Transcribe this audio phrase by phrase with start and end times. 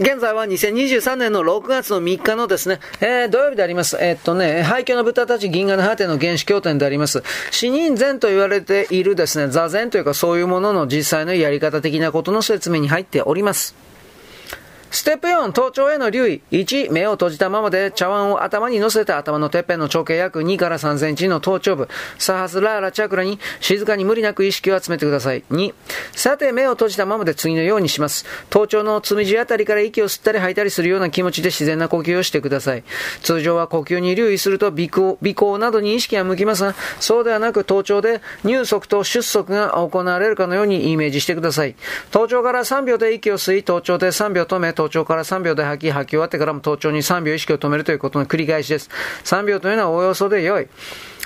[0.00, 3.98] 現在は2023年の6月の3日のですね、えー、土曜日であります。
[4.00, 7.22] えー、っとね、廃墟の豚たち銀河の果ての原始経典であります。
[7.50, 13.89] 死人禅と言われているですね、座禅というかそういうものの実際のやり方的なことの説明に入っております。
[14.90, 16.42] ステップ4、頭頂への留意。
[16.50, 25.44] 1、目を閉じたままで茶碗を頭に乗せて頭のてっぺんの直径約2から3センチの頭頂部、サハスラーラチャクラに静かに無理なく意識を集めてください。
[25.52, 25.72] 2、
[26.12, 28.26] さて目を閉じたままで次のようにします。
[28.50, 32.82] 頭頂のつみじあたりから息を吸ったり吐いたりするような気持ちで自然な呼吸をしてください。
[33.22, 41.76] 通常は呼吸に留意すると鼻孔、鼻孔などに意識が向きますが、そうではなく頭頂で入足と出足が行われるかのようにイメージしてください。
[42.10, 48.88] 頭頂から3秒で息を吸い、頭頂で3秒止め、頭頂から3秒で吐き、吐き終わってからも頭頂に3秒意識を止めるということの繰り返しです。
[49.24, 50.68] 3秒というのはおよそで良い。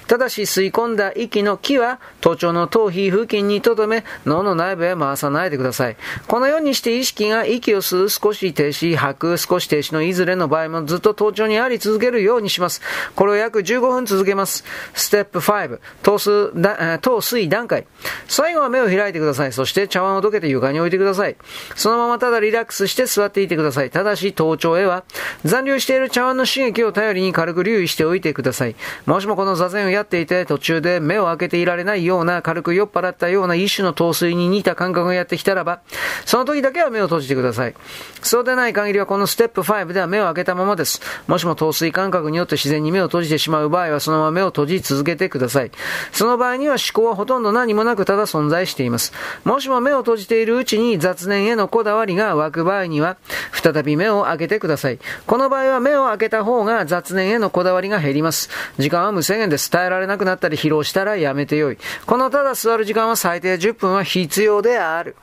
[0.07, 5.97] ただし吸い込んだ息の気は頭頂の頭皮付近に留め脳の内部へ回さないでください。
[6.27, 12.81] このようにして意識が息を吸う少し停止、吐く少し停止のいずれの場合もずっと頭頂にあり続けるようにします。
[13.15, 14.65] これを約15分続けます。
[14.95, 17.87] ステップ5、頭数だ頭水段階。
[18.29, 19.53] 最後は目を開いてください。
[19.53, 21.37] そして茶碗をどけて床に置いてください。
[21.75, 23.91] そのままただリラックスして座っていてください。
[23.91, 25.05] ただし頭頂へは
[25.45, 28.77] 残留している茶碗の刺激を頼りに軽く留意しておいてください。
[29.07, 35.81] もしもこの座禅をやっていて途中で目を開けていられないような軽く酔っ払ったような一種の陶酔に似た感覚がやってきたらば、
[36.25, 37.75] その時だけは目を閉じてください。
[38.23, 41.01] そうでない限りはこのステップ5では目を開けたままです。
[41.27, 45.71] もしも陶酔感覚によって自然に目を閉じてしまう場合はそのまま目を閉じ続けてください。
[46.13, 49.13] その場合には思考はほとんど何もなくただ存在しています。
[49.45, 53.17] もしも目を閉じているうちに雑念へのこだわりが湧く場合には、
[53.53, 54.99] 再び目を開けてください。
[55.27, 58.51] この場合は目を開けた方が雑念へのこだわりが減ります。
[58.79, 59.71] 時間は無制限です。
[59.87, 61.79] えられなくなったり疲労したらやめてよい。
[62.07, 65.17] このただ座る時間は最低10分は必要である。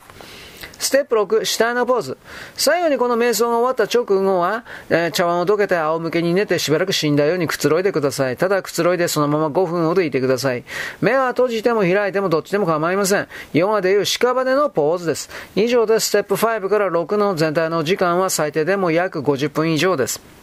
[0.81, 2.17] ステップ6、下のポーズ。
[2.55, 8.35] 最後にこの瞑想が終わった直後は、えー、茶碗をどけて仰向けに寝てしばらく死んだようにくつろいでください。
[8.35, 10.63] ただくつろいでそのまま5分ほどいてください。
[10.99, 13.27] 目は閉じても開いてもどっちでも構いません。
[13.53, 15.29] 4話でいう屍のポーズです。
[15.55, 20.40] 以上でステップ5から6の全体の時間は最低でも約50分以上です。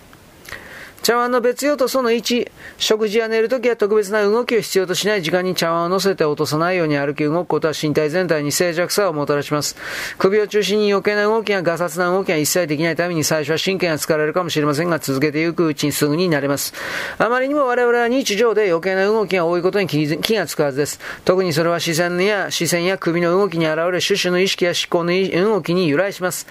[1.03, 9.77] 茶碗の別用とその1、食事や寝るときは特別な動きを必要としない時間に茶碗を乗せて落とさないように歩き動くことは身体全体に静寂さをもたらします。
[10.19, 16.75] 首を中心に余計な動きやガサツな動きが一切できないために最初は神経が疲れるかもしれませんが続けていくうちにすぐになれます。
[17.17, 21.01] あまりにも我々は日常で余計な動きが多いことに気がつくはずです。
[21.25, 26.47] 特にそれは視線や視線や首の動きに現れ、種々の意識や思考の動きに由来します。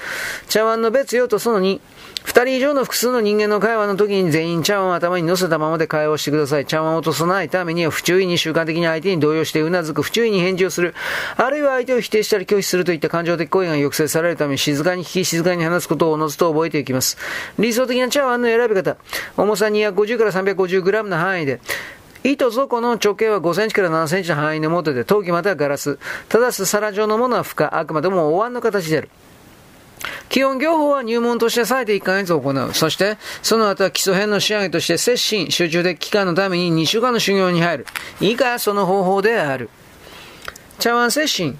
[0.49, 1.79] 茶碗の別用とその2、
[2.23, 6.65] 二人以上の複数の人間の会話の時に全員茶碗を頭に乗せたままで会話をしてください。
[6.65, 10.93] 茶碗を落とさないためには不注意に習慣的に相手に動揺してうなずく、不注意に返事をする、
[11.35, 17.17] あるいは相手を否定したり拒否するといった感情的行為が抑制されるため静かに聞き静かに話すことをおのずと覚えていきます。
[17.57, 18.97] 理想的な茶碗の選び方。
[19.37, 21.59] 重さ250から350グラムの範囲で、
[22.23, 25.97] 糸底の直径は5センチから7センチの範囲のもとで、陶器またはガラス。
[26.29, 29.09] ただし皿状のものは負荷、あくまでもお椀の形である。
[30.29, 32.73] 基本業法は入門として最低1ヶ月行う。
[32.73, 37.85] そして、その後は基礎編の仕上げとして、接心、集中的期間のために2週間の修行に入る。
[38.19, 39.69] 以下、その方法である。
[40.79, 41.57] 茶碗接心。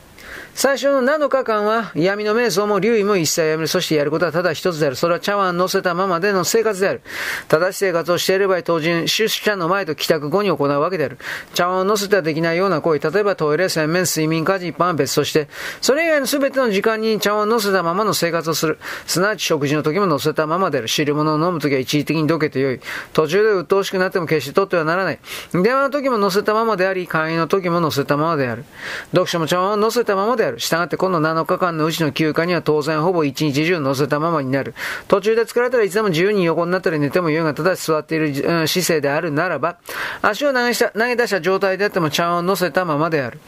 [0.57, 3.67] 最初の7日間は闇の瞑想も留意も一切やめる。
[3.67, 4.95] そしてやることはただ一つである。
[4.95, 7.01] それは茶碗乗せたままでの生活である。
[7.47, 11.19] 正しい生活をしていれば当人、出社の前と帰宅後に行うわけである。
[11.53, 15.47] 茶碗を乗せてはできないような行為、例えばトイレ、洗面、睡眠、家事、一般は別として、
[15.79, 18.79] それ以外の全ての時間に茶碗を乗せたままの生活をする。
[19.05, 20.87] すなわち食事の時も乗せたままである。
[20.87, 22.79] 汁物を飲む時は一時的にどけてよい。
[23.13, 25.19] 途中で鬱陶しくなっても決して取ってはならない。
[25.53, 28.65] 電話の時も乗せたままであり、会員の時も乗せたままである。
[29.11, 30.46] 読書も茶碗を乗せたままである。
[30.57, 34.73] 従ってこの7日間のうちの休暇には当然ほぼ一日中乗せたままになる。
[35.07, 39.77] 途中で疲れたらいつでも自由に横になったり寝てもよいが、ただし座っている、うん、姿勢であるならば、
[40.21, 43.39] 足を投げした投げ出した状態であっても茶碗を乗せたままである。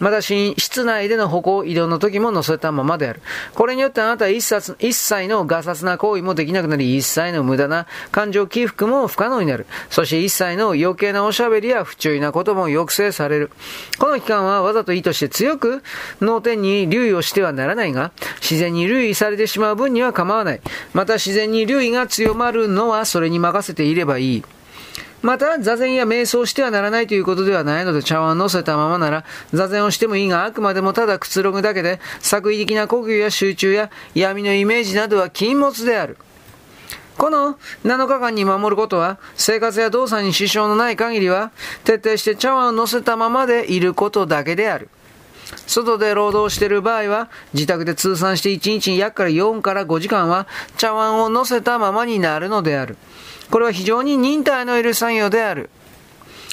[0.00, 3.20] また、室内での歩行移動の時も乗せたままである。
[3.54, 9.66] これによってあなたは一切一切のガサツな行為もできなくなり、一切の無駄な感情起伏も不可能になる。
[9.90, 13.50] そして一切の余計なおしゃべりや不注意なことも抑制される。
[13.98, 15.82] この期間はわざと意図して強く
[16.20, 20.60] 脳天に留意をしてはならないが、自然に留意されてしまう分には構わない。
[20.92, 24.44] また自然に留意が強まるのはそれに任せていればいい。
[25.22, 36.16] また、座禅や瞑想してはならないということではないので、茶碗を乗せたままなら、座禅をしてもいいが、あくまでもただくつろぐだけで、作為的な呼吸や集中や闇のイメージなどは禁物である。
[37.18, 41.50] この7日間に守ることは、生活や動作に支障のない限りは、
[41.82, 44.90] 徹底して茶碗を乗せたままでいることだけである。
[45.66, 50.46] 外で労働している場合は、自宅で通算して1日に約から4から5時間は
[50.76, 52.96] 茶碗を乗せたままになるのである。
[53.50, 55.70] これは非常に忍耐のいる作業である。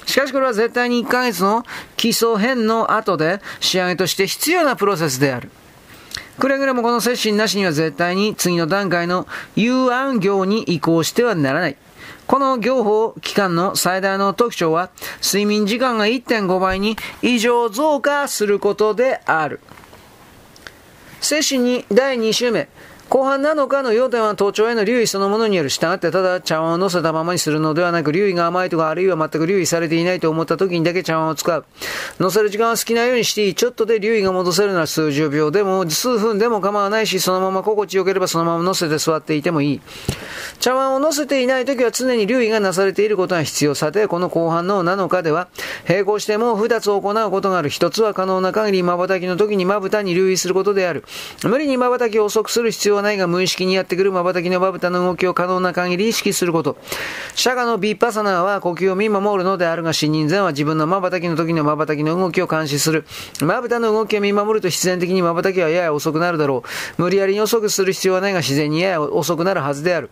[0.05, 1.63] しかしこれは絶対に1ヶ月の
[1.95, 5.49] 基礎編の後で仕上げとして必要なプロセスである。
[6.43, 11.77] くれぐれもこの接心なしには絶対に次の段階の有案業に移行してはならない。
[12.27, 14.89] この業法期間の最大の特徴は、
[15.23, 19.61] 睡眠時間が1.5倍に異常増加することである。
[21.21, 22.67] 接種に第2週目。
[23.13, 25.69] 後半7日の要点は頭頂への留意そのものによる。
[25.69, 31.63] 従ってただ茶碗を乗せたままにするのではなく、留意が甘いとか、あるいは全く留意されていないと思った時にだけ茶碗を使う。
[32.19, 33.53] 乗せる時間は好きなようにしていい。
[33.53, 39.81] ちょっとで留意が戻せるなら数十秒でも数分でも構わないし、そのまま心地よければそのまま乗せて座っていてもいい。
[40.59, 43.75] 茶碗を乗せていない時は常に留意がなされていることが必要。
[43.75, 45.49] さて、この後半の7日では、
[45.87, 47.69] 並行しても2つ行うことがある。
[47.69, 51.03] 1つは可能な限り瞬きの時にまぶたに留意することである。
[51.43, 56.77] 無理に瞬きを遅くする必要はないが、無意識にやってくる瞬きのまぶたの動きを可能な限り意識すること。
[57.35, 63.05] 釈迦のビッパサナーは呼吸を見守るのであるが、新人前は自分の瞬きの時の瞬きの動きを監視する。
[63.41, 66.63] まぶたの動きを見守ると必然的に瞬きはやや遅くなるだろ
[66.97, 67.01] う。
[67.01, 70.09] 無理やりに遅くする必要はないが、自然にやや遅くなるはずである。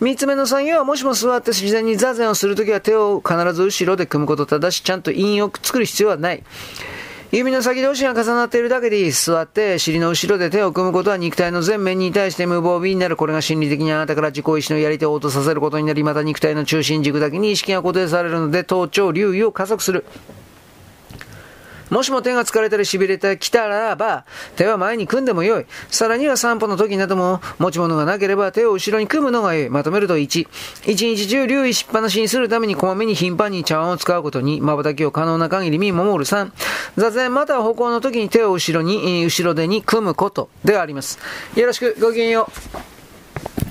[0.00, 4.46] 三つ目の作業は、もしも座って自然に座禅をするときは手を必ず後ろで組むこと。
[4.46, 6.42] ただし、ちゃんと陰を作る必要はない。
[7.32, 9.10] 指の先同士が重なっているだけでいい。
[9.12, 13.16] 座って、尻の後ろで手を組むことは肉体の全面に対して無防備になる。
[13.16, 20.04] これが心理的にあなたから自己意志のやり手を落とさせることになり、また肉体の中心軸だけに意識が固定されるので、頭頂留意を加速する。
[21.90, 24.24] もしも手が疲れたり痺れてきたらば、
[24.56, 25.66] 手は前に組んでもよい。
[25.88, 29.70] さらには散歩の時なども、持ち物がなければ手を後ろに組むのがよい。
[29.70, 30.48] まとめると1。
[30.86, 36.50] 一日中留意しっぱなしにするためにこまめに頻繁に茶碗を使うことに、瞬きを可能な限り見守る3。
[36.96, 41.18] 座禅または歩行の時に手を後ろに、後ろ手に組むことであります。
[41.56, 42.89] よろしく、ごきげんよう。